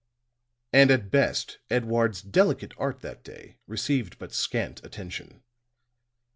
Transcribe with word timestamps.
And 0.73 0.89
at 0.89 1.11
best 1.11 1.59
Edouard's 1.69 2.23
delicate 2.23 2.73
art 2.75 3.01
that 3.01 3.23
day 3.23 3.59
received 3.67 4.17
but 4.17 4.33
scant 4.33 4.83
attention. 4.83 5.43